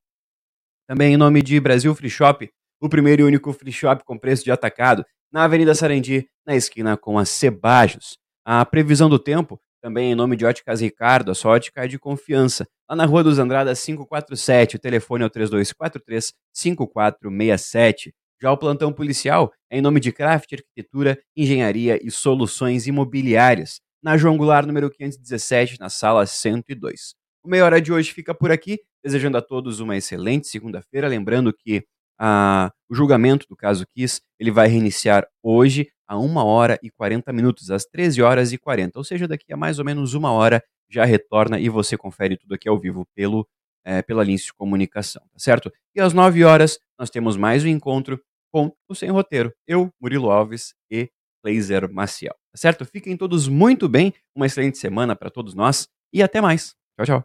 Também 0.86 1.12
em 1.12 1.18
nome 1.18 1.42
de 1.42 1.60
Brasil 1.60 1.94
Free 1.94 2.08
Shop, 2.08 2.50
o 2.80 2.88
primeiro 2.88 3.20
e 3.20 3.24
único 3.26 3.52
free 3.52 3.70
shop 3.70 4.02
com 4.02 4.16
preço 4.16 4.44
de 4.44 4.50
atacado, 4.50 5.04
na 5.30 5.44
Avenida 5.44 5.74
Sarandi, 5.74 6.26
na 6.46 6.56
esquina 6.56 6.96
com 6.96 7.18
a 7.18 7.26
Cebajos. 7.26 8.16
A 8.46 8.64
previsão 8.64 9.10
do 9.10 9.18
tempo, 9.18 9.60
também 9.80 10.12
em 10.12 10.14
nome 10.14 10.36
de 10.36 10.44
Óticas 10.44 10.80
Ricardo, 10.80 11.30
a 11.30 11.34
sua 11.34 11.52
ótica 11.52 11.84
é 11.84 11.88
de 11.88 11.98
confiança. 11.98 12.66
Lá 12.88 12.96
na 12.96 13.04
Rua 13.04 13.22
dos 13.22 13.38
Andradas 13.38 13.84
547, 13.84 14.76
o 14.76 14.78
telefone 14.78 15.24
é 15.24 15.26
o 15.26 15.30
3243 15.30 16.32
5467. 16.52 18.14
Já 18.40 18.52
o 18.52 18.56
plantão 18.56 18.92
policial 18.92 19.52
é 19.70 19.78
em 19.78 19.80
nome 19.80 20.00
de 20.00 20.12
Craft 20.12 20.52
Arquitetura, 20.52 21.18
Engenharia 21.36 21.98
e 22.02 22.10
Soluções 22.10 22.86
Imobiliárias 22.86 23.80
na 24.02 24.16
João 24.16 24.36
Goulart, 24.36 24.66
número 24.66 24.90
517, 24.90 25.80
na 25.80 25.90
sala 25.90 26.24
102. 26.24 27.14
O 27.42 27.48
Meia 27.48 27.64
Hora 27.64 27.80
de 27.80 27.92
hoje 27.92 28.12
fica 28.12 28.34
por 28.34 28.50
aqui, 28.50 28.78
desejando 29.02 29.36
a 29.36 29.42
todos 29.42 29.80
uma 29.80 29.96
excelente 29.96 30.46
segunda-feira, 30.46 31.08
lembrando 31.08 31.52
que 31.52 31.84
ah, 32.18 32.70
o 32.88 32.94
julgamento 32.94 33.46
do 33.48 33.56
caso 33.56 33.86
Kiss, 33.94 34.20
ele 34.38 34.50
vai 34.50 34.68
reiniciar 34.68 35.26
hoje 35.42 35.88
a 36.06 36.18
1 36.18 36.36
hora 36.36 36.78
e 36.82 36.90
40 36.90 37.32
minutos, 37.32 37.70
às 37.70 37.84
13 37.84 38.22
horas 38.22 38.52
e 38.52 38.58
40, 38.58 38.98
ou 38.98 39.04
seja, 39.04 39.28
daqui 39.28 39.52
a 39.52 39.56
mais 39.56 39.78
ou 39.78 39.84
menos 39.84 40.14
uma 40.14 40.32
hora 40.32 40.62
já 40.90 41.04
retorna 41.04 41.60
e 41.60 41.68
você 41.68 41.96
confere 41.96 42.36
tudo 42.36 42.54
aqui 42.54 42.68
ao 42.68 42.78
vivo 42.78 43.06
pelo, 43.14 43.46
é, 43.84 44.00
pela 44.00 44.24
Lince 44.24 44.46
de 44.46 44.54
Comunicação, 44.54 45.22
tá 45.22 45.38
certo? 45.38 45.70
E 45.94 46.00
às 46.00 46.14
9 46.14 46.44
horas 46.44 46.78
nós 46.98 47.10
temos 47.10 47.36
mais 47.36 47.62
um 47.62 47.68
encontro 47.68 48.18
com 48.50 48.72
o 48.88 48.94
Sem 48.94 49.10
Roteiro, 49.10 49.52
eu, 49.66 49.92
Murilo 50.00 50.30
Alves 50.30 50.74
e 50.90 51.10
Laser 51.44 51.92
Maciel. 51.92 52.34
Tá 52.50 52.56
certo? 52.56 52.84
Fiquem 52.86 53.16
todos 53.16 53.46
muito 53.46 53.86
bem, 53.88 54.14
uma 54.34 54.46
excelente 54.46 54.78
semana 54.78 55.14
para 55.14 55.30
todos 55.30 55.54
nós 55.54 55.86
e 56.12 56.22
até 56.22 56.40
mais. 56.40 56.74
Tchau, 56.96 57.06
tchau 57.06 57.24